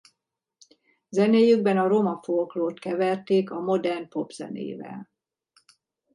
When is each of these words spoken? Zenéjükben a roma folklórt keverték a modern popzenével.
Zenéjükben 1.09 1.77
a 1.77 1.87
roma 1.87 2.19
folklórt 2.23 2.79
keverték 2.79 3.51
a 3.51 3.59
modern 3.59 4.09
popzenével. 4.09 5.11